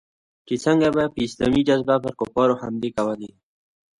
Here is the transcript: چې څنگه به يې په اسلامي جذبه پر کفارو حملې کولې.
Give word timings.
چې 0.47 0.53
څنگه 0.63 0.89
به 0.95 1.01
يې 1.03 1.11
په 1.13 1.19
اسلامي 1.25 1.61
جذبه 1.67 1.95
پر 2.03 2.13
کفارو 2.19 2.59
حملې 2.61 2.89
کولې. 2.97 3.31